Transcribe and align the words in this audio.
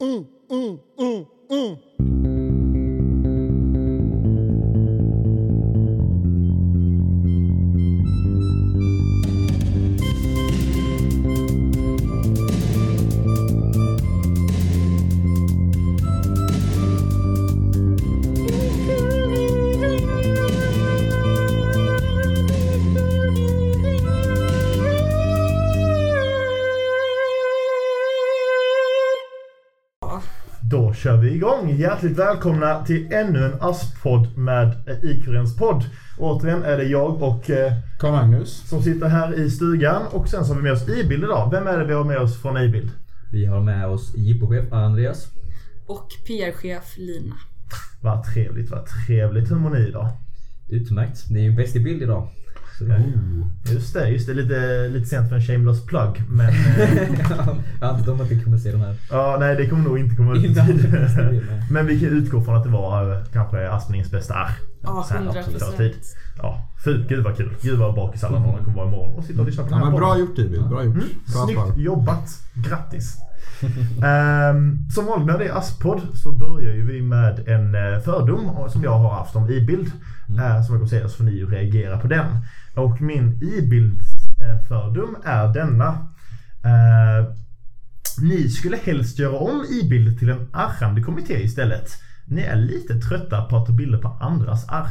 Mm, 0.00 0.24
mm, 0.48 0.78
mm, 0.96 1.26
mm. 1.50 2.07
Då 30.70 30.92
kör 30.92 31.16
vi 31.16 31.34
igång! 31.34 31.76
Hjärtligt 31.76 32.18
välkomna 32.18 32.84
till 32.84 33.12
ännu 33.12 33.44
en 33.44 33.60
ASP-podd 33.60 34.38
med 34.38 34.74
Ikurens 35.02 35.56
podd. 35.56 35.84
Återigen 36.18 36.62
är 36.62 36.76
det 36.76 36.84
jag 36.84 37.22
och 37.22 37.50
eh, 37.50 37.72
Karl 37.98 38.12
Magnus. 38.12 38.68
som 38.68 38.82
sitter 38.82 39.08
här 39.08 39.40
i 39.40 39.50
stugan 39.50 40.02
och 40.10 40.28
sen 40.28 40.44
så 40.44 40.52
har 40.52 40.56
vi 40.56 40.62
med 40.62 40.72
oss 40.72 40.88
Ibild 40.88 41.24
idag. 41.24 41.50
Vem 41.50 41.66
är 41.66 41.78
det 41.78 41.84
vi 41.84 41.92
har 41.92 42.04
med 42.04 42.18
oss 42.18 42.42
från 42.42 42.56
Ibild? 42.56 42.90
Vi 43.32 43.46
har 43.46 43.60
med 43.60 43.86
oss 43.86 44.14
Jippochef 44.16 44.72
Andreas. 44.72 45.26
Och 45.86 46.08
PR-chef 46.26 46.96
Lina. 46.96 47.34
Vad 48.02 48.24
trevligt, 48.24 48.70
vad 48.70 48.86
trevligt. 48.86 49.50
Hur 49.50 49.56
mår 49.56 49.70
ni 49.70 49.88
idag? 49.88 50.08
Utmärkt. 50.68 51.28
Det 51.28 51.38
är 51.38 51.42
ju 51.44 51.56
bäst 51.56 51.76
i 51.76 51.80
bild 51.80 52.02
idag. 52.02 52.28
Det 52.80 53.72
Just 53.72 53.94
det, 53.94 54.08
just 54.08 54.26
det. 54.26 54.34
Lite, 54.34 54.88
lite 54.88 55.06
sent 55.06 55.28
för 55.28 55.36
en 55.36 55.42
shameless 55.42 55.86
plug. 55.86 56.22
Men 56.28 56.48
eh, 56.78 57.48
Jag 57.80 57.90
antar 57.90 58.12
att 58.22 58.30
vi 58.30 58.44
kommer 58.44 58.58
se 58.58 58.70
den 58.72 58.80
här. 58.80 58.96
ja, 59.10 59.36
nej 59.40 59.56
det 59.56 59.66
kommer 59.66 59.82
nog 59.84 59.98
inte 59.98 60.16
komma 60.16 60.34
ut. 60.36 60.56
Men 61.70 61.86
vi 61.86 62.00
kan 62.00 62.08
utgå 62.08 62.42
från 62.42 62.56
att 62.56 62.64
det 62.64 62.70
var 62.70 63.12
eh, 63.12 63.18
kanske 63.32 63.70
Aspnings 63.70 64.10
bästa 64.10 64.34
R. 64.34 64.50
Ja, 64.82 65.04
Så 65.08 65.14
här, 65.14 65.20
100 65.20 65.38
absolut, 65.40 65.58
procent. 65.58 65.78
tid. 65.78 65.94
Ja, 66.38 66.68
fy, 66.84 67.04
gud 67.08 67.24
vad 67.24 67.36
kul. 67.36 67.54
Gud 67.62 67.78
vad 67.78 67.94
bakis 67.94 68.24
alla 68.24 68.38
några 68.38 68.64
kommer 68.64 68.76
vara 68.76 68.88
imorgon 68.88 69.14
och 69.14 69.24
sitta 69.24 69.40
och 69.40 69.46
lyssna 69.46 69.62
på 69.64 69.68
den 69.70 69.78
Ja, 69.78 69.84
här 69.84 69.90
men 69.92 70.00
podden. 70.00 70.16
bra 70.16 70.26
gjort 70.26 70.38
Ibil, 70.38 70.62
bra 70.68 70.84
gjort. 70.84 70.94
Mm, 70.94 71.08
Bra 71.32 71.44
snyggt 71.46 71.76
jobbat. 71.78 72.28
Grattis. 72.54 73.16
Ehm, 74.04 74.90
som 74.90 75.06
vanligt 75.06 75.26
när 75.26 75.38
det 75.38 75.48
är 75.48 75.58
Aspodd 75.58 76.00
så 76.14 76.32
börjar 76.32 76.74
ju 76.74 76.86
vi 76.86 77.02
med 77.02 77.48
en 77.48 77.74
eh, 77.74 78.00
fördom 78.00 78.70
som 78.70 78.82
jag 78.82 78.98
har 78.98 79.10
haft 79.10 79.36
om 79.36 79.50
i-bild. 79.50 79.92
Eh, 80.28 80.34
som 80.36 80.40
jag 80.40 80.66
kommer 80.66 80.86
säga 80.86 81.08
så 81.08 81.16
får 81.16 81.24
ni 81.24 81.32
ju 81.32 81.50
reagera 81.50 81.98
på 81.98 82.06
den. 82.06 82.26
Och 82.74 83.00
min 83.00 83.42
i-bild-fördom 83.42 85.16
är 85.24 85.52
denna. 85.52 85.88
Eh, 86.64 87.34
ni 88.20 88.48
skulle 88.48 88.76
helst 88.76 89.18
göra 89.18 89.38
om 89.38 89.64
i-bild 89.70 90.18
till 90.18 90.28
en 90.28 90.48
arrande 90.52 91.02
kommitté 91.02 91.42
istället. 91.42 91.90
Ni 92.26 92.40
är 92.40 92.56
lite 92.56 92.94
trötta 92.94 93.44
på 93.44 93.56
att 93.56 93.66
ta 93.66 93.72
bilder 93.72 93.98
på 93.98 94.08
andras 94.08 94.68
arr. 94.68 94.90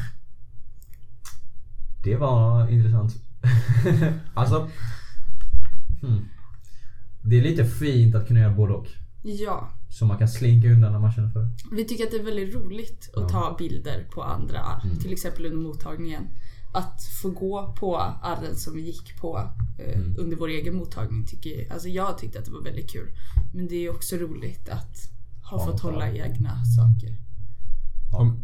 Det 2.03 2.16
var 2.16 2.70
intressant. 2.70 3.16
alltså. 4.34 4.70
Hmm. 6.02 6.25
Det 7.30 7.38
är 7.38 7.42
lite 7.42 7.66
fint 7.66 8.16
att 8.16 8.28
kunna 8.28 8.39
göra 8.39 8.53
både 8.56 8.73
och. 8.73 8.88
Ja. 9.23 9.70
Så 9.89 10.06
man 10.06 10.17
kan 10.17 10.28
slinka 10.28 10.67
undan 10.67 10.92
när 10.92 11.00
man 11.00 11.11
känner 11.11 11.30
för 11.30 11.39
det. 11.39 11.50
Vi 11.72 11.86
tycker 11.86 12.03
att 12.03 12.11
det 12.11 12.17
är 12.17 12.23
väldigt 12.23 12.56
roligt 12.56 13.09
att 13.16 13.30
ta 13.30 13.56
bilder 13.59 14.08
på 14.14 14.23
andra 14.23 14.59
arr. 14.59 14.86
Mm. 14.86 14.97
Till 14.97 15.14
exempel 15.14 15.45
under 15.45 15.58
mottagningen. 15.58 16.23
Att 16.73 17.03
få 17.22 17.30
gå 17.30 17.75
på 17.80 17.97
arren 18.22 18.56
som 18.56 18.75
vi 18.75 18.81
gick 18.81 19.17
på 19.22 19.50
eh, 19.80 20.00
Mm. 20.00 20.16
under 20.19 20.38
vår 20.38 20.47
egen 20.47 20.75
mottagning 20.75 21.25
tycker 21.25 21.73
alltså 21.73 21.88
jag 21.88 22.17
tyckte 22.17 22.39
att 22.39 22.45
det 22.45 22.52
var 22.52 22.64
väldigt 22.64 22.89
kul. 22.92 23.08
Men 23.53 23.67
det 23.67 23.75
är 23.86 23.89
också 23.89 24.16
roligt 24.16 24.69
att 24.69 24.97
ha 25.52 25.66
fått 25.66 25.80
hålla 25.81 26.12
i 26.12 26.19
egna 26.19 26.66
saker. 26.66 27.16
Ja, 28.12 28.17
Om-. 28.19 28.44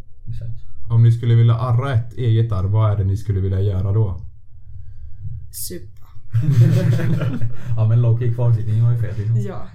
Om 0.90 1.02
ni 1.02 1.12
skulle 1.12 1.34
vilja 1.34 1.54
arra 1.54 1.94
ett 1.94 2.12
eget 2.14 2.52
arv, 2.52 2.70
vad 2.70 2.92
är 2.92 2.96
det 2.96 3.04
ni 3.04 3.16
skulle 3.16 3.40
vilja 3.40 3.60
göra 3.60 3.92
då? 3.92 4.20
Supa. 5.52 6.03
Ja 7.76 7.88
men 7.88 8.02
low 8.02 8.18
key 8.18 8.34
kvarsittning 8.34 8.84
var 8.84 8.92
ju 8.92 8.98
fel 8.98 9.14
liksom. 9.16 9.40
Ja. 9.40 9.66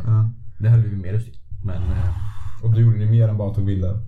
Det 0.57 0.69
höll 0.69 0.81
vi 0.81 0.95
med 0.95 1.13
lustigt. 1.13 1.35
Men 1.63 1.83
eh, 1.83 2.63
Och 2.63 2.71
då 2.73 2.79
gjorde 2.79 2.97
ni 2.97 3.05
mer 3.05 3.27
än 3.27 3.37
bara 3.37 3.53
tog 3.53 3.65
bilder? 3.65 3.99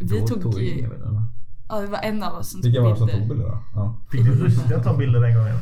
Vi 0.00 0.20
då 0.20 0.26
tog, 0.26 0.58
vi 0.58 0.70
inga 0.78 0.88
bilder, 0.88 1.06
va? 1.10 1.26
ja, 1.68 1.80
det 1.80 1.86
var 1.86 1.98
en 1.98 2.22
av 2.22 2.34
oss 2.34 2.50
som 2.50 2.60
Vilka 2.60 2.80
var 2.80 2.90
det 2.90 2.96
som 2.96 3.06
bilder. 3.06 3.20
tog 3.20 3.28
bilder 3.28 3.44
då? 3.44 3.58
Ja. 3.74 3.98
Fick 4.10 4.24
ni 4.24 4.34
lust 4.34 4.72
att 4.72 4.84
ta 4.84 4.96
bilder 4.96 5.20
den 5.20 5.34
gången? 5.34 5.56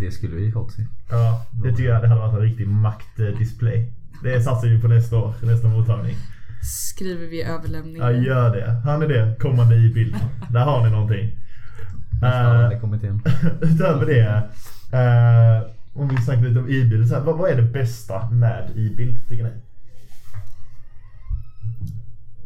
Det 0.00 0.10
skulle 0.10 0.36
vi 0.36 0.52
fått 0.52 0.72
se. 0.72 0.82
Ja, 1.10 1.46
det 1.50 1.70
tycker 1.70 1.90
jag 1.90 2.02
det 2.02 2.08
hade 2.08 2.20
varit 2.20 2.34
en 2.34 2.40
riktig 2.40 2.68
maktdisplay. 2.68 3.92
Det 4.22 4.42
satsar 4.42 4.68
vi 4.68 4.80
på 4.80 4.88
nästa 4.88 5.16
år, 5.18 5.34
nästa 5.42 5.68
mottagning. 5.68 6.14
Skriver 6.62 7.26
vi 7.26 7.42
överlämningen. 7.42 8.00
Ja, 8.00 8.12
gör 8.12 8.56
det. 8.56 8.80
Hör 8.84 8.98
ni 8.98 9.06
det? 9.06 9.36
Kommande 9.40 9.76
i 9.76 9.92
bild. 9.94 10.16
Där 10.50 10.64
har 10.64 10.84
ni 10.84 10.90
någonting. 10.90 11.30
Nästa 12.22 12.74
Uh, 12.74 12.80
kommittén. 12.80 13.22
utöver 13.60 14.06
det, 14.06 14.20
eh, 14.92 15.68
om 15.96 16.08
vi 16.08 16.16
snackar 16.16 16.42
lite 16.42 16.60
om 16.60 16.68
i-bild. 16.68 17.08
så 17.08 17.14
här, 17.14 17.22
Vad, 17.22 17.38
vad 17.38 17.50
är 17.50 17.56
det 17.56 17.62
bästa 17.72 18.30
med 18.30 18.70
i-bild, 18.76 19.28
tycker 19.28 19.44
ni? 19.44 19.50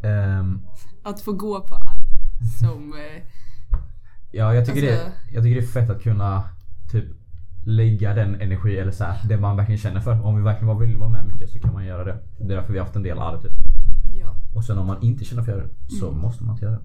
Ehm, 0.07 0.59
Att 1.03 1.21
få 1.21 1.33
gå 1.33 1.61
på 1.67 1.75
arr 1.75 2.01
som 2.59 2.93
eh, 2.93 3.23
Ja, 4.31 4.53
jag 4.53 4.65
tycker, 4.65 4.91
Alltså- 4.91 5.05
det, 5.05 5.33
jag 5.33 5.43
tycker 5.43 5.61
det 5.61 5.67
är 5.67 5.71
fett 5.71 5.89
att 5.89 6.03
kunna 6.03 6.43
typ 6.91 7.05
lägga 7.65 8.13
den 8.13 8.41
energi 8.41 8.77
eller 8.77 8.91
så 8.91 9.03
här, 9.03 9.27
det 9.27 9.37
man 9.37 9.57
verkligen 9.57 9.79
känner 9.79 9.99
för. 9.99 10.25
Om 10.25 10.35
vi 10.37 10.41
verkligen 10.43 10.79
vill 10.79 10.97
vara 10.97 11.09
med 11.09 11.25
mycket 11.27 11.49
så 11.49 11.59
kan 11.59 11.73
man 11.73 11.85
göra 11.85 12.03
det. 12.03 12.17
Det 12.37 12.43
är 12.53 12.57
därför 12.57 12.73
vi 12.73 12.79
har 12.79 12.85
haft 12.85 12.95
en 12.95 13.03
del 13.03 13.19
arv 13.19 13.41
typ. 13.41 13.51
Ja. 14.13 14.35
Och 14.55 14.63
sen 14.65 14.77
om 14.77 14.87
man 14.87 15.01
inte 15.03 15.25
känner 15.25 15.43
för 15.43 15.57
det 15.57 15.95
så 15.95 16.11
måste 16.11 16.43
man 16.43 16.55
inte 16.55 16.65
göra 16.65 16.75
det. 16.75 16.83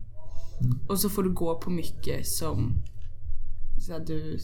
Och 0.88 0.98
så 0.98 1.08
får 1.08 1.22
du 1.22 1.32
gå 1.32 1.58
på 1.60 1.70
mycket 1.70 2.26
som 2.26 2.82
så 3.80 3.96
att 3.96 4.06
du 4.06 4.38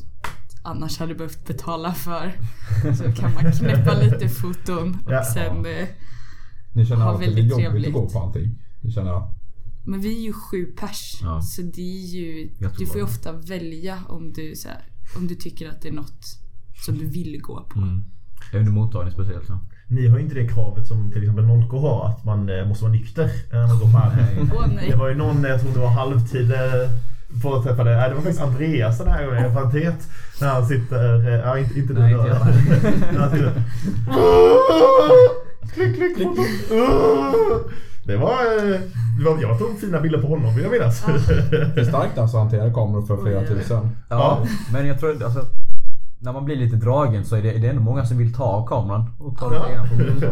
annars 0.63 0.99
hade 0.99 1.15
behövt 1.15 1.47
betala 1.47 1.95
för. 1.95 2.33
Så 2.95 3.13
kan 3.13 3.35
man 3.35 3.53
knäppa 3.53 3.95
lite 3.95 4.29
foton 4.29 4.99
och 5.07 5.13
Ja. 5.13 5.25
sen... 5.25 5.67
eh, 5.67 5.89
Ni 6.75 6.87
känner 6.87 7.05
Ha 7.05 7.13
att 7.15 7.21
det 7.21 7.27
blir 7.27 7.35
väldigt 7.35 7.51
jobbigt 7.51 7.67
trevligt. 7.71 7.87
att 7.89 7.93
gå 7.95 8.09
på 8.09 8.19
allting? 8.21 8.59
Det 8.83 8.91
känner 8.91 9.11
jag. 9.11 9.35
Men 9.85 10.01
vi 10.01 10.17
är 10.19 10.23
ju 10.27 10.33
sju 10.33 10.65
pers. 10.65 11.19
Ja. 11.23 11.43
Så 11.43 11.63
det 11.63 11.81
är 12.03 12.07
ju... 12.07 12.51
Du 12.79 12.87
får 12.87 12.97
ju 12.97 13.03
det. 13.03 13.03
ofta 13.03 13.33
välja 13.33 13.99
om 14.09 14.33
du, 14.33 14.57
så 14.57 14.69
här, 14.69 14.83
om 15.17 15.27
du 15.27 15.35
tycker 15.35 15.69
att 15.71 15.83
det 15.83 15.89
är 15.89 15.93
något 15.93 16.25
som 16.87 16.99
du 16.99 17.07
vill 17.07 17.41
gå 17.43 17.63
på. 17.71 17.79
Mm. 17.79 18.05
Under 18.55 18.73
mottagning 18.73 19.13
speciellt 19.13 19.47
så. 19.47 19.59
Ni 19.89 20.07
har 20.09 20.19
ju 20.19 20.23
inte 20.25 20.35
det 20.35 20.49
kravet 20.49 20.87
som 20.87 21.13
till 21.13 21.23
exempel 21.23 21.45
0K 21.45 21.81
har, 21.81 22.09
att 22.09 22.25
man 22.25 22.49
eh, 22.49 22.67
måste 22.69 22.85
vara 22.85 22.93
nykter 22.93 23.31
när 23.53 23.67
man 23.67 23.79
går 23.79 23.87
på 23.87 24.67
nej. 24.77 24.91
Det 24.91 24.97
var 24.97 25.09
ju 25.09 25.15
någon, 25.15 25.43
jag 25.45 25.61
tror 25.61 25.73
det 25.73 25.79
var 25.81 25.89
halvtid 25.91 26.53
på 27.43 27.55
att 27.55 27.65
träffa 27.65 27.85
det. 27.85 27.97
Nej, 27.97 28.09
det 28.09 28.15
var 28.15 28.23
faktiskt 28.23 28.43
Andreas 28.43 28.99
den 28.99 29.09
här 29.09 29.27
gången, 29.27 29.55
parentes. 29.55 30.09
När 30.41 30.49
han 30.49 30.67
sitter, 30.67 31.29
eh, 31.29 31.35
ja 31.41 31.59
inte, 31.59 31.79
inte 31.79 31.95
du 31.95 32.01
Nej, 32.01 32.15
då. 32.15 32.19
inte 32.21 32.29
jag. 32.31 32.39
När 33.13 33.21
han 33.21 33.31
sitter. 33.31 33.53
Klick, 35.75 35.97
klick, 35.97 36.19
foto. 36.19 36.43
Det 38.07 38.17
var, 38.17 38.33
eh, 38.33 38.81
det 39.19 39.25
var, 39.25 39.43
jag 39.43 39.59
tog 39.59 39.79
fina 39.81 40.01
bilder 40.01 40.23
på 40.23 40.29
honom 40.29 40.55
vill 40.55 40.65
jag 40.65 40.73
minnas. 40.73 41.05
Det 41.75 41.81
är 41.81 41.85
starkt 41.85 42.19
alltså 42.19 42.37
att 42.37 42.43
hantera 42.43 42.73
kameror 42.73 43.07
för 43.07 43.17
flera 43.17 43.47
tusen. 43.47 43.97
Ja, 44.09 44.17
Ja. 44.43 44.47
men 44.73 44.87
jag 44.87 45.01
tror 45.01 45.25
alltså 45.25 45.45
när 46.19 46.33
man 46.33 46.45
blir 46.45 46.57
lite 46.57 46.77
dragen 46.77 47.25
så 47.25 47.37
är 47.37 47.43
det, 47.43 47.51
det 47.59 47.67
är 47.67 47.71
ändå 47.71 47.83
många 47.83 48.05
som 48.07 48.19
vill 48.19 48.35
ta 48.35 48.45
av 48.45 48.67
kameran 48.69 49.11
och 49.19 49.39
ta 49.39 49.55
Ja. 49.55 49.83
det. 49.97 50.21
Så 50.21 50.27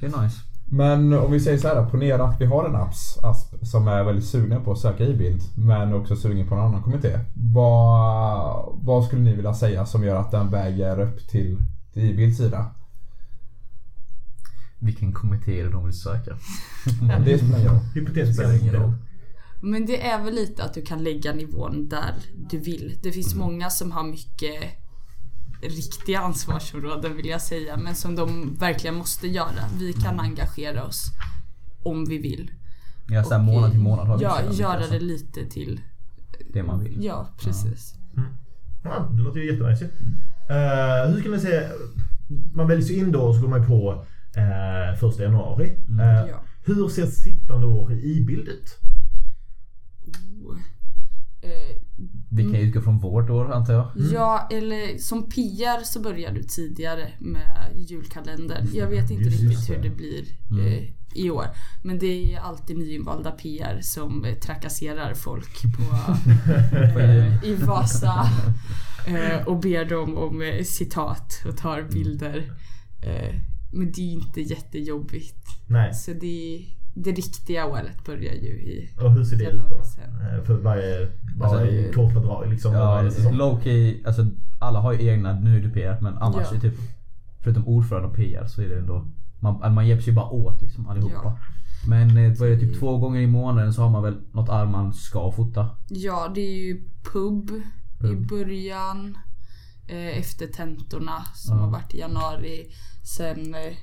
Det 0.00 0.06
är 0.06 0.22
nice. 0.22 0.36
Men 0.74 1.12
om 1.12 1.32
vi 1.32 1.40
säger 1.40 1.58
så 1.58 1.68
här, 1.68 1.90
ponera 1.90 2.24
att 2.24 2.40
vi 2.40 2.44
har 2.44 2.68
en 2.68 2.76
apps, 2.76 3.18
ASP 3.22 3.66
som 3.66 3.88
är 3.88 4.04
väldigt 4.04 4.24
sugen 4.24 4.64
på 4.64 4.72
att 4.72 4.78
söka 4.78 5.04
i 5.04 5.14
bild 5.14 5.42
men 5.54 5.94
också 5.94 6.16
sugen 6.16 6.48
på 6.48 6.54
en 6.54 6.60
annan 6.60 6.82
kommitté. 6.82 7.18
Vad, 7.34 8.78
vad 8.82 9.04
skulle 9.04 9.22
ni 9.22 9.34
vilja 9.34 9.54
säga 9.54 9.86
som 9.86 10.04
gör 10.04 10.16
att 10.16 10.30
den 10.30 10.50
väger 10.50 11.00
upp 11.00 11.28
till, 11.28 11.62
till 11.92 12.02
i-bilds 12.02 12.38
sida? 12.38 12.66
Vilken 14.78 15.12
kommitté 15.12 15.60
är 15.60 15.64
det 15.64 15.70
de 15.70 15.84
vill 15.84 16.00
söka? 16.00 16.36
Det 17.24 17.38
spelar 17.38 17.58
ingen 17.58 17.72
roll. 17.72 17.80
Hypotetiskt 17.94 18.34
Spelar 18.34 18.60
ingen 18.62 18.74
roll. 18.74 18.92
Men 19.62 19.86
det 19.86 20.06
är 20.06 20.24
väl 20.24 20.34
lite 20.34 20.64
att 20.64 20.74
du 20.74 20.82
kan 20.82 21.04
lägga 21.04 21.32
nivån 21.32 21.88
där 21.88 22.14
du 22.50 22.58
vill. 22.58 22.98
Det 23.02 23.12
finns 23.12 23.34
många 23.34 23.70
som 23.70 23.92
har 23.92 24.04
mycket 24.04 24.81
riktiga 25.62 26.20
ansvarsområden 26.20 27.16
vill 27.16 27.26
jag 27.26 27.40
säga. 27.42 27.76
Men 27.76 27.94
som 27.94 28.14
de 28.14 28.54
verkligen 28.54 28.96
måste 28.96 29.28
göra. 29.28 29.64
Vi 29.78 29.92
kan 29.92 30.20
engagera 30.20 30.84
oss 30.84 31.06
om 31.82 32.04
vi 32.04 32.18
vill. 32.18 32.50
Ja, 33.08 33.24
så 33.24 33.34
här 33.34 33.42
månad 33.42 33.70
till 33.70 33.80
månad 33.80 34.06
har 34.06 34.18
vi 34.18 34.24
Ja, 34.24 34.38
mycket, 34.42 34.58
göra 34.58 34.72
alltså. 34.72 34.92
det 34.92 35.00
lite 35.00 35.46
till... 35.46 35.80
det 36.52 36.62
man 36.62 36.80
vill. 36.84 37.04
Ja, 37.04 37.28
precis. 37.40 37.94
Ja, 38.84 39.08
det 39.12 39.22
låter 39.22 39.40
ju 39.40 39.52
jättenice 39.52 39.84
ju. 39.84 39.90
Eh, 40.56 41.10
hur 41.10 41.20
ska 41.20 41.30
man 41.30 41.40
säga? 41.40 41.70
Man 42.54 42.68
väljs 42.68 42.90
ju 42.90 42.94
in 42.96 43.12
då 43.12 43.20
och 43.20 43.34
så 43.34 43.40
går 43.40 43.48
man 43.48 43.66
på 43.66 43.92
uh, 43.92 44.98
första 45.00 45.22
januari. 45.22 45.76
Eh, 46.00 46.28
Ja. 46.30 46.42
Hur 46.64 46.88
ser 46.88 47.06
sittande 47.06 47.66
år 47.66 47.92
i 47.92 48.24
bild 48.24 48.48
ut? 48.48 48.78
Oh. 50.44 50.56
Eh, 51.42 51.76
Vi 52.30 52.42
kan 52.42 52.52
ju 52.52 52.60
utgå 52.60 52.80
från 52.80 52.98
vårt 52.98 53.30
år 53.30 53.52
antar 53.52 53.72
jag. 53.74 53.90
Ja, 54.12 54.48
eller 54.52 54.98
som 54.98 55.28
PR 55.28 55.84
så 55.84 56.00
börjar 56.00 56.32
du 56.32 56.42
tidigare 56.42 57.08
med 57.20 57.72
julkalender. 57.76 58.66
Jag 58.74 58.86
vet 58.86 59.10
inte 59.10 59.24
Just 59.24 59.42
riktigt 59.42 59.66
det. 59.68 59.74
hur 59.74 59.82
det 59.82 59.90
blir 59.90 60.24
eh, 60.66 60.88
i 61.14 61.30
år. 61.30 61.46
Men 61.82 61.98
det 61.98 62.34
är 62.34 62.40
alltid 62.40 62.78
nyinvalda 62.78 63.30
PR 63.30 63.80
som 63.82 64.24
eh, 64.24 64.34
trakasserar 64.34 65.14
folk 65.14 65.62
på, 65.76 65.82
eh, 67.00 67.44
i 67.44 67.54
Vasa. 67.54 68.30
Eh, 69.06 69.46
och 69.48 69.60
ber 69.60 69.84
dem 69.84 70.16
om 70.18 70.42
eh, 70.42 70.64
citat 70.64 71.42
och 71.48 71.56
tar 71.56 71.82
bilder. 71.82 72.52
Eh, 73.02 73.34
men 73.72 73.92
det 73.92 74.00
är 74.00 74.12
inte 74.12 74.40
jättejobbigt. 74.40 75.46
Nej. 75.66 75.94
Så 75.94 76.10
det, 76.12 76.64
det 76.94 77.10
riktiga 77.12 77.66
året 77.66 78.04
börjar 78.06 78.32
ju 78.34 78.48
i 78.48 78.90
Och 79.04 79.10
hur 79.12 79.24
ser 79.24 79.36
det 79.36 79.44
ut 79.44 79.48
januari 79.48 79.70
då? 79.70 80.36
Eh, 80.36 80.44
För 80.44 80.54
varje, 80.54 81.08
Alltså, 81.42 81.66
i 81.66 81.92
korta 81.94 82.20
drag 82.20 82.48
liksom. 82.50 82.72
Ja, 82.72 82.84
varje 82.84 83.10
säsong. 83.10 83.34
low 83.34 83.60
key, 83.62 84.02
alltså 84.06 84.26
alla 84.60 84.80
har 84.80 84.92
ju 84.92 85.08
egna, 85.08 85.32
nu 85.40 85.56
är 85.58 85.62
det 85.62 85.68
PR 85.70 85.98
men 86.00 86.16
annars 86.18 86.46
Ja. 86.50 86.56
är 86.56 86.60
typ 86.60 86.74
Förutom 87.40 87.68
ordförande 87.68 88.08
och 88.08 88.14
PR 88.16 88.46
så 88.46 88.62
är 88.62 88.68
det 88.68 88.78
ändå 88.78 89.06
Man, 89.40 89.54
alltså, 89.54 89.70
man 89.70 89.86
hjälps 89.88 90.08
ju 90.08 90.12
bara 90.12 90.30
åt 90.30 90.62
liksom 90.62 90.88
allihopa. 90.88 91.14
Ja. 91.24 91.38
Men 91.88 92.16
eh, 92.16 92.32
vad 92.38 92.48
är 92.48 92.52
det, 92.52 92.58
typ 92.60 92.78
två 92.80 92.98
gånger 92.98 93.20
i 93.20 93.26
månaden 93.26 93.72
så 93.72 93.82
har 93.82 93.90
man 93.90 94.02
väl 94.02 94.16
något 94.32 94.48
arm 94.48 94.70
man 94.72 94.92
ska 94.92 95.32
fota. 95.32 95.70
Ja, 95.88 96.32
det 96.34 96.40
är 96.40 96.56
ju 96.64 96.82
pub, 97.12 97.50
i 97.50 97.62
Pub. 98.00 98.28
början. 98.28 99.18
Eh, 99.88 100.18
efter 100.18 100.46
tentorna 100.46 101.22
som 101.34 101.56
Ja. 101.56 101.62
har 101.64 101.70
varit 101.70 101.94
i 101.94 101.98
januari. 101.98 102.66
Sen, 103.16 103.54
eh, 103.54 103.76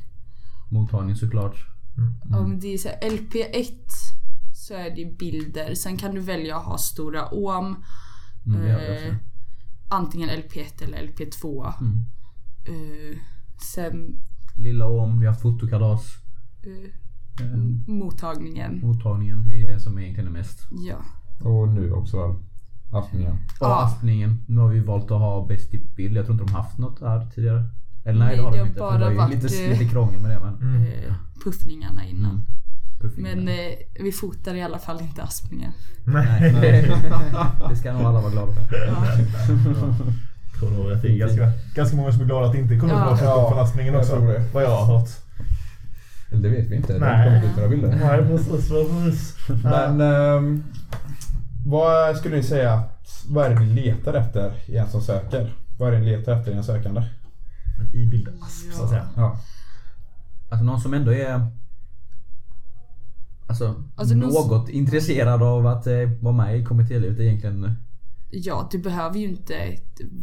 Mottagning 0.69 1.15
såklart. 1.15 1.55
Ja 2.29 2.47
men 2.47 2.59
det 2.59 2.73
är 2.73 2.77
så 2.77 2.87
här, 2.89 2.97
LP1 3.09 3.73
så 4.53 4.73
är 4.73 4.95
det 4.95 5.17
bilder. 5.17 5.73
Sen 5.75 5.97
kan 5.97 6.15
du 6.15 6.21
välja 6.21 6.57
att 6.57 6.65
ha 6.65 6.77
stora 6.77 7.25
om. 7.25 7.75
Mm, 8.45 8.61
eh, 8.67 9.15
antingen 9.89 10.29
LP1 10.29 10.83
eller 10.83 10.97
LP2. 10.97 11.73
Mm. 11.81 11.93
Eh, 12.67 13.17
sen 13.75 14.19
Lilla 14.57 14.87
om, 14.87 15.19
vi 15.19 15.25
har 15.27 15.33
fotokalas. 15.33 16.15
eh, 16.63 16.89
Eh, 17.41 17.57
mottagningen. 17.87 18.79
mottagningen 18.83 19.49
är 19.49 19.55
ju 19.55 19.65
det 19.65 19.79
som 19.79 19.99
egentligen 19.99 20.27
är 20.27 20.31
mest. 20.33 20.59
Ja. 20.71 20.95
Och 21.49 21.67
nu 21.67 21.91
också 21.91 22.17
väl. 22.27 22.35
Aftningen. 22.91 23.31
Och 23.33 23.39
Ja. 23.59 23.83
aftningen. 23.83 24.37
Nu 24.47 24.61
har 24.61 24.67
vi 24.69 24.79
valt 24.79 25.03
att 25.03 25.19
ha 25.19 25.45
bäst 25.47 25.73
i 25.73 25.77
bild. 25.95 26.17
Jag 26.17 26.25
tror 26.25 26.33
inte 26.41 26.51
de 26.53 26.57
haft 26.57 26.77
något 26.77 26.99
där 26.99 27.25
tidigare. 27.35 27.63
Eller 28.05 28.19
nej, 28.19 28.27
Nej, 28.27 28.37
det 28.37 28.43
har 28.43 28.51
de 28.51 28.59
inte. 28.67 28.79
bara 28.79 28.97
det 28.97 29.03
var 29.05 29.11
ju 29.11 29.17
varit, 29.17 29.43
lite, 29.43 29.63
eh, 29.65 29.69
lite 29.79 29.85
krångel 29.85 30.21
med 30.21 30.31
det 30.31 30.39
men. 30.39 30.55
Mm. 30.75 31.13
Puffningarna 31.43 32.05
innan. 32.05 32.45
Mm. 33.01 33.13
Men 33.15 33.47
eh, 33.47 33.75
vi 33.99 34.11
fotar 34.11 34.55
i 34.55 34.61
alla 34.61 34.79
fall 34.79 35.01
inte 35.01 35.23
aspningen. 35.23 35.71
Nej. 36.05 36.53
Nej. 36.53 36.91
det 37.69 37.75
ska 37.75 37.93
nog 37.93 38.01
alla 38.01 38.21
vara 38.21 38.31
glada 38.31 38.53
för. 38.53 38.61
tror 40.59 40.71
nog 40.77 40.91
att 40.91 41.01
det 41.01 41.07
är 41.07 41.17
ganska, 41.17 41.51
ganska 41.75 41.97
många 41.97 42.11
som 42.11 42.21
är 42.21 42.25
glada 42.25 42.47
att 42.47 42.53
det 42.53 42.59
inte 42.59 42.79
kommer 42.79 42.93
Ja. 42.93 43.09
ja. 43.09 43.17
på 43.17 43.23
Ja, 43.25 43.49
belastningen 43.49 43.93
jag 43.93 44.01
också. 44.01 44.19
det. 44.19 44.45
Vad 44.53 44.63
jag 44.63 44.69
har 44.69 44.99
hört. 44.99 45.09
Eller 46.31 46.41
det 46.41 46.49
vet 46.49 46.71
vi 46.71 46.75
inte. 46.75 46.93
Det 46.93 46.99
Nej. 46.99 47.29
har 47.29 47.35
inte 47.35 47.39
kommit 47.39 47.51
ut 47.51 47.55
några 47.57 47.69
bilder. 47.69 47.95
Nej 48.07 48.27
precis, 48.27 48.69
precis. 48.69 49.35
Men 49.63 50.01
ehm, 50.01 50.63
vad 51.65 52.17
skulle 52.17 52.35
ni 52.35 52.43
säga 52.43 52.73
att, 52.73 53.23
vad 53.29 53.45
är 53.45 53.49
det 53.49 53.59
ni 53.59 53.73
letar 53.73 54.13
efter 54.13 54.53
i 54.65 54.77
en 54.77 54.89
som 54.89 55.01
söker? 55.01 55.53
Vad 55.79 55.87
är 55.89 55.91
det 55.93 55.99
ni 55.99 56.17
letar 56.17 56.39
efter 56.39 56.51
i 56.51 56.55
en 56.55 56.63
sökande? 56.63 57.03
I 57.93 58.05
bild 58.05 58.27
asp 58.41 58.73
så 58.73 58.83
att 58.83 58.89
säga. 58.89 59.07
Ja. 59.15 59.37
Alltså 60.49 60.63
någon 60.65 60.81
som 60.81 60.93
ändå 60.93 61.13
är 61.13 61.47
Alltså, 63.47 63.83
Alltså, 63.95 64.15
något 64.15 64.69
intresserad 64.69 65.43
av 65.43 65.67
att 65.67 65.87
eh, 65.87 66.09
vara 66.21 66.35
med 66.35 66.59
i 66.59 66.63
kommittélivet 66.65 67.19
egentligen. 67.19 67.75
Ja, 68.31 68.67
du 68.71 68.77
behöver 68.79 69.17
ju 69.19 69.27
inte 69.27 69.77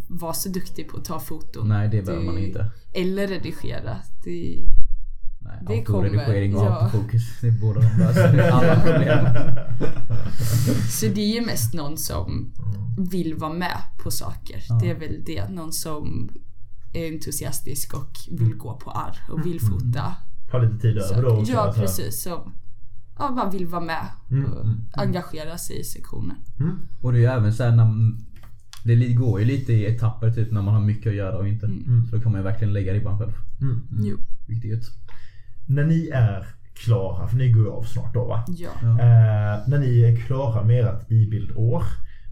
vara 0.09 0.33
så 0.33 0.49
duktig 0.49 0.89
på 0.89 0.97
att 0.97 1.05
ta 1.05 1.21
foton. 1.21 1.69
Nej 1.69 1.89
det 1.89 2.03
behöver 2.03 2.25
Du- 2.27 2.31
man 2.33 2.39
inte. 2.39 2.71
Eller 2.95 3.27
redigera. 3.29 3.97
Det, 4.25 4.67
Nej, 5.41 5.59
Det 5.67 5.73
autoredigering 5.75 6.55
och 6.55 6.61
kommer, 6.61 6.71
ja. 6.77 6.83
autofokus. 6.85 7.23
Det 7.41 7.47
är 7.49 7.53
båda 7.53 7.81
de 7.81 7.87
löser 7.99 8.51
alla 8.51 8.81
problem. 8.81 9.27
så 10.91 11.07
det 11.07 11.21
är 11.21 11.35
ju 11.41 11.47
mest 11.47 11.75
någon 11.75 11.99
som 11.99 12.53
vill 13.11 13.35
vara 13.35 13.53
med 13.53 13.79
på 14.03 14.11
saker. 14.11 14.65
Ja. 14.69 14.79
Det 14.83 14.91
är 14.91 14.95
väl 14.95 15.25
det. 15.27 15.49
Någon 15.49 15.73
som 15.73 16.29
entusiastisk 16.95 17.95
och 17.95 18.11
vill 18.31 18.55
gå 18.55 18.77
på 18.77 18.91
arr 18.91 19.17
och 19.31 19.47
vill 19.47 19.61
fota. 19.61 20.15
Ha 20.53 20.59
lite 20.59 20.79
tid 20.79 20.99
över 20.99 21.23
då 21.23 21.29
Så, 21.31 21.37
också. 21.41 21.53
ja, 21.53 21.61
alltså. 21.61 21.81
precis. 21.81 22.23
Som 22.23 22.53
ja, 23.19 23.33
bara 23.37 23.51
vill 23.51 23.67
vara 23.67 23.85
med 23.85 24.07
Mm, 24.31 24.45
och 24.53 24.67
engagera 25.03 25.59
sig 25.59 25.81
i 25.81 25.85
sektionen. 25.85 26.37
Mm. 26.61 26.79
Och 27.01 27.13
det 27.13 27.19
är 27.19 27.21
ju 27.21 27.27
även 27.27 27.55
såhär 27.55 27.71
när 27.71 27.85
man- 27.85 28.19
det 28.85 29.13
går 29.15 29.41
ju 29.41 29.47
lite 29.47 29.73
i 29.73 29.87
etapper 29.87 30.31
typ 30.33 30.53
när 30.53 30.63
man 30.63 30.75
har 30.75 30.81
mycket 30.81 31.07
att 31.11 31.17
göra 31.17 31.39
och 31.39 31.49
inte. 31.49 31.67
Så 32.11 32.17
då 32.17 32.23
kan 32.23 32.33
man 32.33 32.41
ju 32.41 32.45
verkligen 32.45 32.73
lägga 32.73 32.95
ribban 32.95 33.19
själv. 33.19 33.33
Mm. 33.61 33.83
Jo, 34.01 34.17
gött. 34.47 34.85
När 35.67 35.85
ni 35.85 36.09
är 36.09 36.47
klara, 36.75 37.29
för 37.29 37.37
ni 37.37 37.53
går 37.53 37.63
ju 37.65 37.71
av 37.71 37.83
snart 37.83 38.15
då 38.15 38.25
va? 38.25 38.45
ja. 38.49 38.71
Eh, 38.91 39.69
när 39.69 39.79
ni 39.79 40.01
är 40.03 40.17
klara 40.27 40.65
med 40.65 40.85
ert 40.85 41.11
ibildår. 41.11 41.83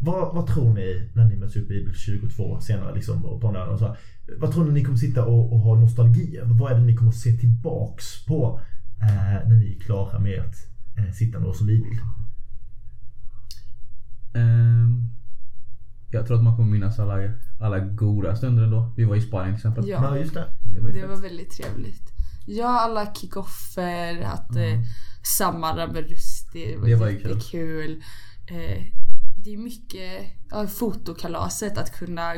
Vad, 0.04 0.34
vad 0.34 0.46
tror 0.46 0.74
ni 0.74 1.10
när 1.14 1.24
ni 1.24 1.36
möts 1.36 1.56
upp 1.56 1.70
i 1.70 1.74
ibild 1.74 1.96
22 1.96 2.60
senare 2.60 2.94
liksom 2.94 3.24
och 3.24 3.40
på 3.40 3.48
och 3.48 3.78
så 3.78 3.96
Vad 4.38 4.52
tror 4.52 4.64
ni 4.64 4.72
ni 4.72 4.84
kommer 4.84 4.98
sitta 4.98 5.24
och, 5.24 5.52
och 5.52 5.60
ha 5.60 5.74
nostalgi 5.74 6.36
över? 6.38 6.54
Vad 6.54 6.72
är 6.72 6.76
det 6.76 6.82
ni 6.84 6.96
kommer 6.96 7.12
se 7.12 7.32
tillbaks 7.32 8.26
på 8.26 8.60
eh, 9.00 9.48
när 9.48 9.56
ni 9.56 9.76
är 9.76 9.80
klara 9.80 10.18
med 10.18 10.38
ert 10.38 10.56
eh, 10.98 11.12
sittande 11.12 11.48
år 11.48 11.52
som 11.52 11.68
ibild? 11.68 12.00
Ehm, 14.34 15.08
jag 16.10 16.26
tror 16.26 16.36
att 16.36 16.44
man 16.44 16.56
kommer 16.56 16.72
minnas 16.72 16.98
alla, 16.98 17.32
alla 17.60 17.78
goda 17.78 18.36
stunder 18.36 18.62
ändå. 18.62 18.92
Vi 18.96 19.04
var 19.04 19.16
i 19.16 19.20
Spanien 19.20 19.54
till 19.54 19.58
exempel. 19.58 19.88
Ja. 19.88 19.98
Ja, 20.02 20.18
just 20.18 20.34
det. 20.34 20.46
Det 20.74 20.80
var 20.80 20.90
Det 20.90 21.06
var 21.06 21.16
väldigt 21.16 21.50
trevligt. 21.50 22.12
Ja, 22.46 22.80
alla 22.80 23.14
kickoffer, 23.14 24.22
att 24.22 24.56
eh, 24.56 24.80
samarbeta 25.38 25.92
med 25.92 26.10
Rusty. 26.10 26.66
Det 26.66 26.76
var, 26.76 26.88
Det 26.88 26.94
var 26.94 27.08
jättekul. 27.08 28.02
Eh, 28.46 28.84
det 29.44 29.54
är 29.54 29.58
mycket, 29.58 30.26
ja, 30.50 30.66
fotokalaset, 30.66 31.78
att 31.78 31.92
kunna 31.98 32.34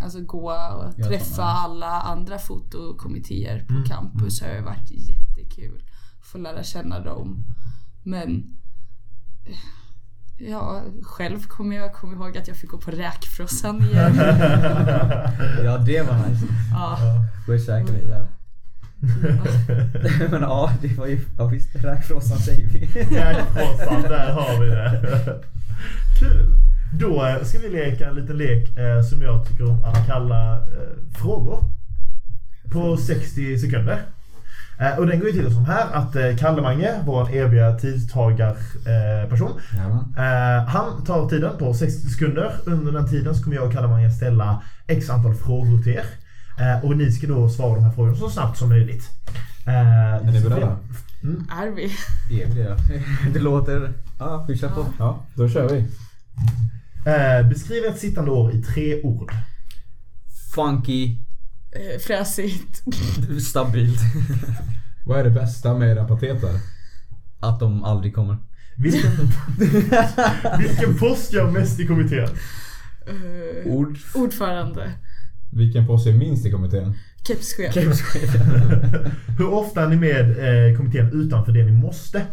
alltså, 0.00 0.20
gå 0.20 0.50
och 0.50 0.92
Ja, 0.96 1.06
träffa 1.06 1.42
alla 1.42 2.00
andra 2.00 2.38
fotokommittéer 2.38 3.64
på 3.68 3.72
Mm, 3.74 3.84
campus 3.84 4.40
har 4.42 4.48
ju 4.48 4.60
varit 4.60 4.90
jättekul. 4.90 5.82
Få 6.22 6.38
lära 6.38 6.62
känna 6.62 7.00
dem. 7.00 7.44
Men 8.02 8.56
eh, 9.46 9.56
Ja, 10.38 10.82
själv 11.02 11.42
kommer 11.42 11.76
jag 11.76 11.94
komma 11.94 12.12
ihåg 12.12 12.38
att 12.38 12.48
jag 12.48 12.56
fick 12.56 12.70
gå 12.70 12.78
på 12.78 12.90
räkfrossan 12.90 13.82
igen. 13.82 14.16
Ja 15.64 15.78
det 15.78 16.02
var 16.02 16.28
nice. 16.28 16.46
ja. 16.72 16.98
Säkert 17.66 17.86
det 17.88 18.08
där. 18.08 18.26
Men 20.30 20.42
ja, 20.42 20.72
det 20.82 20.98
var 20.98 21.06
ju... 21.06 21.20
Ja 21.38 21.46
visst, 21.46 21.74
räkfrossan 21.76 22.38
säger 22.38 22.68
vi. 22.68 22.86
Räkfrossan, 23.16 24.02
där 24.02 24.32
har 24.32 24.64
vi 24.64 24.70
det. 24.70 25.42
Kul! 26.18 26.58
Då 26.92 27.26
eh, 27.26 27.42
ska 27.44 27.58
vi 27.58 27.68
leka 27.68 28.08
en 28.08 28.14
liten 28.14 28.36
lek 28.36 28.78
eh, 28.78 29.02
som 29.02 29.22
jag 29.22 29.48
tycker 29.48 29.70
om 29.70 29.84
att 29.84 30.06
kalla 30.06 30.54
eh, 30.54 31.18
frågor. 31.22 31.64
På 32.72 32.96
60 32.96 33.58
sekunder. 33.58 34.02
Eh, 34.80 34.98
och 34.98 35.06
den 35.06 35.18
går 35.20 35.28
ju 35.28 35.32
till 35.32 35.54
som 35.54 35.64
här 35.64 35.86
att 35.92 36.16
eh, 36.16 36.36
Kalle 36.36 36.62
Mange, 36.62 36.90
vår 37.04 37.34
eviga 37.34 37.78
tidstagarperson. 37.78 39.60
Eh. 40.16 40.56
Eh, 40.56 40.64
han 40.64 41.04
tar 41.04 41.28
tiden 41.28 41.58
på 41.58 41.74
60 41.74 42.08
sekunder. 42.08 42.52
Under 42.64 42.92
den 42.92 43.08
tiden 43.08 43.34
så 43.34 43.44
kommer 43.44 43.56
jag 43.56 43.66
och 43.66 43.72
Kalle 43.72 43.88
Mange 43.88 44.10
ställa 44.10 44.62
x 44.86 45.10
antal 45.10 45.34
frågor 45.34 45.82
till 45.82 45.92
er. 45.92 46.06
Eh, 46.58 46.84
och 46.84 46.96
ni 46.96 47.12
ska 47.12 47.26
då 47.26 47.48
svara 47.48 47.74
de 47.74 47.84
här 47.84 47.92
frågorna 47.92 48.16
så 48.16 48.30
snabbt 48.30 48.58
som 48.58 48.68
möjligt. 48.68 49.04
Eh, 49.66 50.14
Är 50.14 50.22
ni 50.32 50.40
beredda? 50.40 50.76
Är 51.62 51.70
vi? 51.76 51.84
Är 52.42 52.46
vi 52.46 52.62
det? 52.62 52.76
Det 53.32 53.38
låter... 53.38 53.92
Ja, 54.18 54.44
vi 54.48 54.58
kör 54.58 54.68
på. 54.68 54.86
Ja, 54.98 55.26
då 55.34 55.48
kör 55.48 55.68
vi. 55.68 55.78
Eh, 57.10 57.48
beskriv 57.48 57.84
ett 57.84 57.98
sittande 57.98 58.30
år 58.30 58.54
i 58.54 58.62
tre 58.62 59.02
ord. 59.02 59.32
Funky, 60.54 61.16
Eh, 61.72 61.98
fräsigt. 62.00 62.82
stabilt. 63.48 64.00
Vad 65.06 65.20
är 65.20 65.24
det 65.24 65.30
bästa 65.30 65.74
med 65.78 65.90
era 65.90 66.04
pateter? 66.08 66.60
Att 67.40 67.60
de 67.60 67.84
aldrig 67.84 68.14
kommer. 68.14 68.36
Vilken, 68.76 69.10
vilken 70.58 70.98
post 70.98 71.32
gör 71.32 71.50
mest 71.50 71.80
i 71.80 71.86
kommittén? 71.86 72.28
Eh, 73.06 73.72
Ord. 73.72 73.98
ordförande. 74.14 74.92
Vilken 75.52 75.86
post 75.86 76.06
är 76.06 76.12
minst 76.12 76.46
i 76.46 76.50
kommittén? 76.50 76.94
Kepschef. 77.26 77.74
Hur 79.38 79.52
ofta 79.52 79.82
är 79.82 79.88
ni 79.88 79.96
med 79.96 80.30
eh, 80.30 80.76
kommittén 80.76 81.10
utanför 81.12 81.52
det 81.52 81.64
ni 81.64 81.72
måste? 81.72 82.26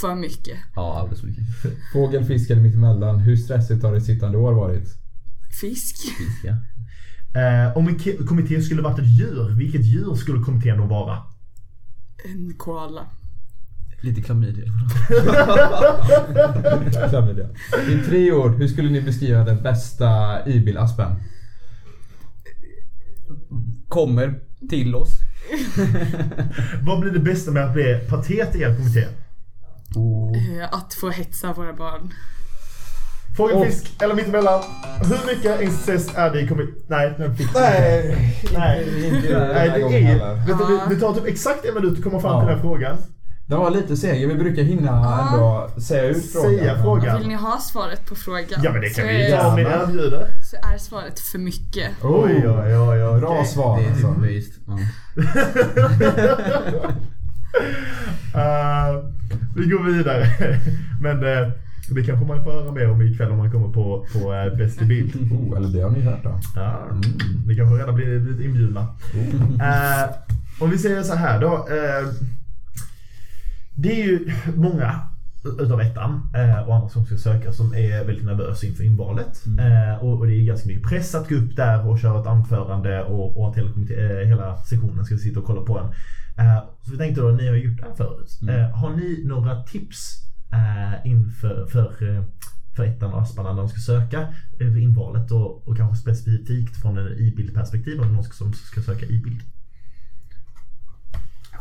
För 0.00 0.14
mycket. 0.14 0.58
Ja, 0.74 0.98
alldeles 0.98 1.20
för 1.20 1.26
mycket. 1.26 1.44
Fågel, 1.92 2.24
fisk 2.24 2.50
eller 2.50 2.62
mittemellan? 2.62 3.18
Hur 3.18 3.36
stressigt 3.36 3.82
har 3.82 3.92
det 3.92 4.00
sittande 4.00 4.38
år 4.38 4.52
varit? 4.52 4.88
Fisk. 5.60 5.96
Fiska. 5.96 6.56
Eh, 7.40 7.76
om 7.76 7.88
en 7.88 8.26
kommitté 8.26 8.60
skulle 8.60 8.82
varit 8.82 8.98
ett 8.98 9.18
djur, 9.18 9.54
vilket 9.58 9.84
djur 9.84 10.14
skulle 10.14 10.42
kommittén 10.42 10.78
då 10.78 10.84
vara? 10.84 11.18
En 12.24 12.54
koala. 12.58 13.06
Lite 14.00 14.22
klamydia. 14.22 14.64
Klamydia. 17.10 17.48
I 17.88 18.08
tre 18.08 18.32
ord, 18.32 18.54
hur 18.54 18.68
skulle 18.68 18.90
ni 18.90 19.00
beskriva 19.00 19.44
den 19.44 19.62
bästa 19.62 20.38
i-bil-aspen? 20.46 21.16
Kommer 23.88 24.40
till 24.70 24.94
oss. 24.94 25.18
Vad 26.82 27.00
blir 27.00 27.10
det 27.10 27.18
bästa 27.18 27.50
med 27.50 27.64
att 27.64 27.72
bli 27.72 28.00
patet 28.08 28.56
i 28.56 28.62
er 28.62 28.76
kommitté? 28.76 29.04
Eh, 29.96 30.64
Att 30.78 30.94
få 30.94 31.10
hetsa 31.10 31.52
våra 31.52 31.72
barn. 31.72 32.12
Fågelfisk 33.36 34.02
eller 34.02 34.14
mittemellan? 34.14 34.62
Hur 35.00 35.34
mycket 35.34 35.60
incest 35.60 36.14
är 36.14 36.30
det 36.30 36.40
i 36.40 36.48
kommittén? 36.48 36.74
Nej, 36.88 37.14
den 37.18 37.36
fick 37.36 37.54
Nej, 37.54 38.16
Nej. 38.54 39.06
inte 39.06 39.28
den 39.28 39.48
Nej, 39.54 39.68
det 39.90 39.96
är 39.98 40.02
heller. 40.02 40.34
vet 40.34 40.58
du, 40.58 40.76
det- 40.76 40.94
Det 40.94 41.00
tar 41.00 41.14
typ 41.14 41.26
exakt 41.26 41.64
en 41.64 41.74
minut 41.74 41.98
att 41.98 42.04
komma 42.04 42.20
fram 42.20 42.40
till 42.40 42.48
Ja. 42.48 42.50
den 42.50 42.54
här 42.56 42.62
frågan. 42.62 42.96
Den 43.48 43.58
var 43.58 43.70
lite 43.70 43.96
seg. 43.96 44.28
Vi 44.28 44.34
brukar 44.34 44.62
hinna 44.62 45.20
ändå 45.32 45.70
säga 45.80 46.04
ut 46.04 46.32
frågan. 46.32 46.50
Säga 46.58 46.82
frågan. 46.82 47.18
Vill 47.18 47.28
ni 47.28 47.34
ha 47.34 47.58
svaret 47.58 48.06
på 48.08 48.14
frågan? 48.14 48.60
Ja 48.62 48.72
men 48.72 48.80
det 48.80 48.88
kan 48.88 49.04
så 49.04 49.10
vi 49.10 49.34
om 49.34 49.54
ni 49.56 49.62
erbjuder. 49.62 50.28
Så 50.50 50.56
är 50.74 50.78
svaret 50.78 51.20
för 51.20 51.38
mycket. 51.38 51.90
Oh, 52.02 52.24
Oj, 52.24 52.48
oj, 52.48 52.76
oj, 52.78 53.04
oj. 53.04 53.20
Bra 53.20 53.30
okej. 53.30 53.46
svar 53.46 53.78
Det 53.80 53.84
är 53.86 53.90
alltså. 53.90 54.14
typ. 54.22 54.44
Ja. 54.66 54.78
Eh, 58.34 59.04
vi 59.56 59.66
går 59.66 59.84
vidare. 59.84 60.26
Men 61.00 61.20
det 61.94 62.02
kanske 62.06 62.26
man 62.26 62.44
får 62.44 62.52
höra 62.52 62.72
mer 62.72 62.90
om 62.90 63.02
ikväll 63.02 63.30
om 63.30 63.38
man 63.38 63.52
kommer 63.52 63.68
på, 63.68 64.06
på 64.12 64.32
uh, 64.32 64.56
Bäst 64.56 64.82
i 64.82 64.84
bild. 64.84 65.32
Oh, 65.32 65.56
eller 65.56 65.68
det 65.68 65.80
har 65.80 65.90
ni 65.90 66.00
hört 66.00 66.24
då. 66.24 66.40
Ja, 66.54 66.82
mm, 66.90 67.02
ni 67.46 67.56
kanske 67.56 67.76
redan 67.76 67.94
blir 67.94 68.20
lite 68.20 68.44
inbjudna. 68.44 68.80
Eh, 69.60 70.10
om 70.60 70.70
vi 70.70 70.78
säger 70.78 71.02
så 71.02 71.14
här 71.14 71.40
då. 71.40 71.52
eh, 71.54 72.08
det 73.74 74.02
är 74.02 74.06
ju 74.06 74.32
många 74.54 75.00
utav 75.58 75.80
ettan 75.80 76.28
eh, 76.34 76.68
och 76.68 76.74
andra 76.74 76.88
som 76.88 77.06
ska 77.06 77.16
söka 77.16 77.52
som 77.52 77.74
är 77.74 78.04
väldigt 78.04 78.24
nervösa 78.24 78.66
inför 78.66 78.84
invalet. 78.84 79.44
Eh, 79.46 80.04
och, 80.04 80.26
det 80.26 80.34
är 80.34 80.46
ganska 80.46 80.68
mycket 80.68 80.88
press 80.88 81.14
att 81.14 81.28
gå 81.28 81.34
upp 81.34 81.56
där 81.56 81.88
och 81.88 81.98
köra 81.98 82.20
ett 82.20 82.26
anförande 82.26 83.02
och, 83.04 83.40
och 83.40 83.48
att 83.50 83.56
hela, 83.56 83.70
eh, 83.70 84.28
hela 84.28 84.56
sektionen 84.56 85.04
ska 85.04 85.16
sitta 85.16 85.40
och 85.40 85.46
kolla 85.46 85.62
på 85.62 85.78
en. 85.78 85.86
Eh, 86.38 86.64
så 86.82 86.90
vi 86.90 86.96
tänkte 86.96 87.20
då, 87.20 87.30
ni 87.30 87.48
har 87.48 87.54
gjort 87.54 87.78
det 87.78 87.84
här 87.84 87.94
förut. 87.94 88.38
Eh, 88.48 88.78
har 88.78 88.96
ni 88.96 89.22
några 89.24 89.62
tips 89.62 89.98
eh, 90.52 91.06
inför 91.10 91.66
för, 91.66 91.92
för 92.76 92.84
ettan 92.84 93.12
och 93.12 93.22
asparna 93.22 93.52
när 93.52 93.58
de 93.58 93.68
ska 93.68 93.80
söka 93.80 94.34
över 94.58 94.80
invalet 94.80 95.30
och, 95.30 95.68
och 95.68 95.76
kanske 95.76 96.02
specifikt 96.02 96.76
från 96.76 96.98
en 96.98 97.18
i-bildperspektiv 97.18 98.00
om 98.00 98.12
någon 98.12 98.24
som 98.24 98.52
ska 98.52 98.82
söka 98.82 99.06
i-bild? 99.06 99.40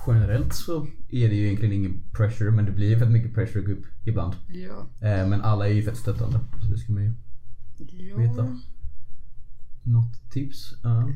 Generellt 0.07 0.53
så 0.53 0.87
är 1.09 1.29
det 1.29 1.35
ju 1.35 1.45
egentligen 1.45 1.73
ingen 1.73 2.01
pressure 2.11 2.51
men 2.51 2.65
det 2.65 2.71
blir 2.71 2.89
ju 2.89 2.99
fett 2.99 3.11
mycket 3.11 3.33
pressure 3.33 3.59
att 3.59 3.65
gå 3.65 3.71
upp 3.71 3.85
ibland. 4.03 4.33
Ja. 4.47 4.87
Men 4.99 5.41
alla 5.41 5.67
är 5.67 5.73
ju 5.73 5.83
fett 5.83 5.97
stöttande. 5.97 6.39
Så 6.61 6.67
det 6.71 6.77
ska 6.77 6.93
man 6.93 7.03
ju 7.03 7.13
ja. 8.09 8.17
veta. 8.17 8.57
Något 9.83 10.31
tips? 10.31 10.73
Ja. 10.83 11.09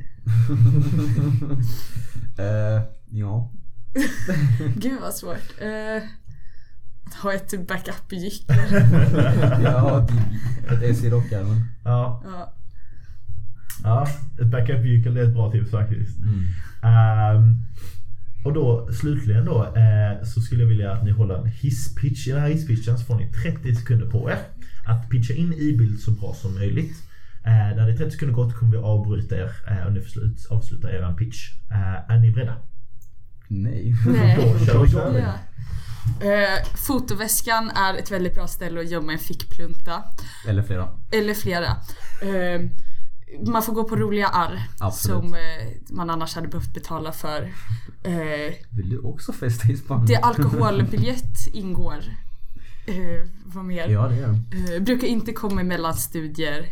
eh, 2.44 2.84
ja. 3.10 3.52
Gud 4.76 5.02
vad 5.02 5.14
svårt. 5.14 5.62
Att 7.06 7.16
ha 7.16 7.34
ett 7.34 7.68
backup-gyckel. 7.68 8.58
ja, 9.64 10.08
ett 10.70 10.82
S 10.84 11.04
i 11.04 11.10
rockärmen. 11.10 11.66
Ja, 11.84 12.24
ja. 12.26 12.54
ja 13.84 14.08
ett 14.42 14.48
backup-gyckel 14.48 15.18
är 15.18 15.24
ett 15.24 15.34
bra 15.34 15.52
tips 15.52 15.72
faktiskt. 15.72 16.18
Mm. 16.18 16.46
Ehm, 16.84 17.64
och 18.44 18.54
då 18.54 18.90
slutligen 18.92 19.46
då 19.46 19.64
eh, 19.64 20.24
så 20.24 20.42
skulle 20.42 20.62
jag 20.62 20.70
vilja 20.70 20.92
att 20.92 21.04
ni 21.04 21.12
håller 21.12 21.36
en 21.36 21.46
hisspitch. 21.46 22.28
I 22.28 22.32
den 22.32 22.42
här 22.42 22.50
hisspitchen 22.50 22.98
så 22.98 23.06
får 23.06 23.16
ni 23.16 23.32
30 23.44 23.76
sekunder 23.76 24.06
på 24.06 24.30
er 24.30 24.38
att 24.86 25.10
pitcha 25.10 25.34
in 25.34 25.54
i-bild 25.54 26.00
så 26.00 26.12
bra 26.12 26.34
som 26.34 26.54
möjligt. 26.54 27.04
Eh, 27.44 27.52
när 27.52 27.86
det 27.86 27.94
är 27.94 27.98
30 27.98 28.12
sekunder 28.12 28.36
gått 28.36 28.56
kommer 28.56 28.72
vi 28.72 28.78
avbryta 28.78 29.38
er 29.38 29.52
eh, 29.68 29.86
och 29.86 29.94
ni 29.94 30.02
får 30.02 30.10
slut, 30.10 30.46
avsluta 30.50 30.92
er 30.92 31.14
pitch. 31.18 31.38
Eh, 31.72 32.12
är 32.12 32.20
ni 32.20 32.32
beredda? 32.32 32.56
Nej. 33.50 33.94
Nej. 34.08 34.56
Kör. 34.66 35.18
Ja. 35.20 35.34
Eh, 36.28 36.66
fotoväskan 36.88 37.70
är 37.70 37.94
ett 37.94 38.12
väldigt 38.12 38.34
bra 38.36 38.48
ställe 38.48 38.80
att 38.80 38.90
gömma 38.90 39.12
en 39.14 39.20
fickplunta. 39.20 40.04
Eller 40.48 40.64
flera. 40.64 40.90
Eller 41.12 41.34
flera. 41.34 41.68
Eh, 42.22 42.62
man 43.48 43.64
får 43.64 43.74
gå 43.74 43.84
på 43.84 43.96
roliga 43.96 44.28
arr 44.28 44.68
Absolut. 44.80 45.22
som 45.24 45.34
eh, 45.34 45.40
man 45.90 46.10
annars 46.10 46.36
hade 46.36 46.48
behövt 46.48 46.74
betala 46.74 47.12
för. 47.12 47.42
Eh, 48.04 48.54
Vill 48.70 48.90
du 48.90 49.00
också 49.00 49.34
festa 49.34 49.68
i 49.68 49.78
Spanien? 49.78 50.06
det 50.06 50.16
alkoholbiljett 50.16 51.48
ingår. 51.54 52.04
Eh, 52.86 53.28
vad 53.46 53.66
mer? 53.66 53.88
Ja 53.88 54.08
det 54.08 54.16
gör 54.16 54.36
det. 54.52 54.76
Eh, 54.76 54.82
brukar 54.82 55.08
inte 55.08 55.32
komma 55.34 55.62
emellan 55.62 55.94
studier. 55.94 56.66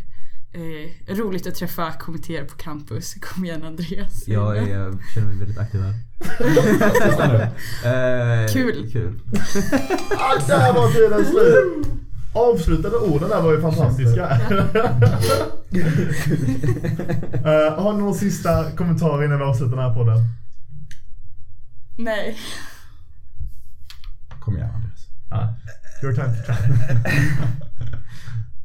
Eh, 0.53 1.15
roligt 1.15 1.47
att 1.47 1.55
träffa 1.55 1.91
kommittéer 1.91 2.43
på 2.45 2.55
campus. 2.55 3.13
Kom 3.13 3.45
igen 3.45 3.63
Andreas. 3.63 4.27
Jag, 4.27 4.57
är, 4.57 4.67
jag 4.67 4.97
känner 5.13 5.27
mig 5.27 5.37
väldigt 5.37 5.57
aktiv 5.57 5.81
här. 5.81 5.93
Eh, 7.83 8.47
Kul. 8.47 8.91
kul. 8.91 9.19
Ah, 10.17 10.47
där 10.47 10.73
var 10.73 10.91
tiden 10.91 11.25
slut! 11.25 11.87
Avslutande 12.33 12.97
orden 12.97 13.29
där 13.29 13.41
var 13.41 13.53
ju 13.53 13.61
fantastiska. 13.61 14.29
Eh, 17.33 17.83
har 17.83 17.93
ni 17.93 17.99
någon 17.99 18.15
sista 18.15 18.71
kommentar 18.71 19.23
innan 19.23 19.37
vi 19.37 19.43
avslutar 19.43 19.75
den 19.75 19.85
här 19.85 19.93
podden? 19.93 20.17
Nej. 21.97 22.37
Kom 24.39 24.57
igen 24.57 24.69
Andreas. 24.75 25.07
Ja. 25.29 25.55
Your 26.03 26.13
time 26.13 26.35
to. 26.45 26.53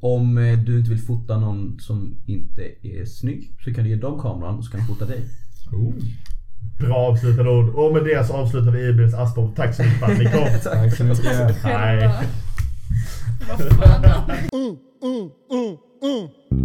Om 0.05 0.39
eh, 0.39 0.59
du 0.59 0.79
inte 0.79 0.91
vill 0.91 1.03
fota 1.03 1.39
någon 1.39 1.81
som 1.81 2.17
inte 2.27 2.63
är 2.83 3.05
snygg 3.05 3.57
så 3.65 3.75
kan 3.75 3.85
du 3.85 3.91
ge 3.91 3.97
dem 3.97 4.21
kameran 4.21 4.59
och 4.59 4.65
så 4.65 4.71
kan 4.71 4.81
de 4.81 4.87
fota 4.87 5.05
dig. 5.05 5.21
Bra 6.79 6.97
avslutande 6.97 7.51
ord. 7.51 7.69
Och 7.69 7.93
med 7.93 8.05
det 8.05 8.27
så 8.27 8.33
avslutar 8.33 8.71
vi 8.71 8.89
Ibils 8.89 9.15
Aspop. 9.15 9.57
Tack 9.57 9.75
så 9.75 9.83
mycket 9.83 9.99
för 9.99 10.13
att 10.13 10.19
ni 10.19 10.25
kom. 10.25 10.49
Tack 10.63 10.97
så 10.97 11.05
mycket. 11.05 11.57
Hej. 11.63 12.11
Vad 13.49 13.59
fan. 13.59 14.05
Mm, 14.53 14.77
mm, 15.03 15.31
mm. 16.03 16.62